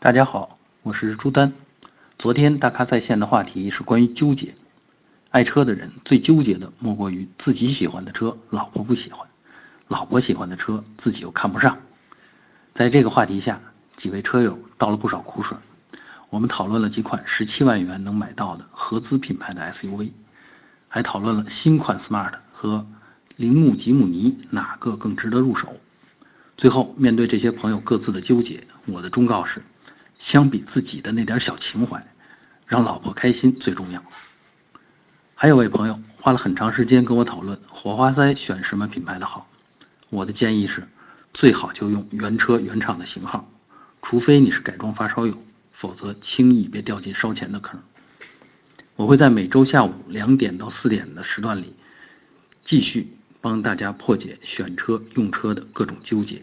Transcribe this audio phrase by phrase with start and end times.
[0.00, 1.52] 大家好，我是朱丹。
[2.20, 4.54] 昨天大咖在线的话题是关于纠结。
[5.30, 9.26] 爱车的人最纠结的莫过于自己喜欢的车，老婆不喜欢；
[9.88, 11.78] 老婆喜欢的车，自己又看不上。
[12.74, 13.60] 在这个话题下，
[13.96, 15.58] 几位车友倒了不少苦水。
[16.30, 20.12] 我们讨论了几款十七万元能买到的合资品牌的 SUV，
[20.86, 22.86] 还讨论了新款 Smart 和
[23.34, 25.74] 铃木吉姆尼哪个更值得入手。
[26.56, 29.60] 最后，面对这些朋友各自的纠结，我的忠告是：
[30.18, 32.06] 相比自己的那点小情怀，
[32.66, 34.02] 让老婆开心最重要。
[35.34, 39.48] 还有位朋友花了很长时间跟我讨论火花塞选什么品牌的好，
[40.10, 40.88] 我的建议是，
[41.32, 43.48] 最好就用原车原厂的型号，
[44.02, 45.38] 除非你是改装发烧友，
[45.70, 47.80] 否则轻易别掉进烧钱的坑。
[48.96, 51.76] 我会在每周下午两点到四点的时段里，
[52.60, 56.42] 继续帮大家破解选车用车的各种纠结。